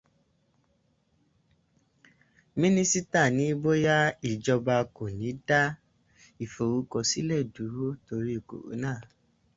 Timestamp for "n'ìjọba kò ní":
4.21-5.29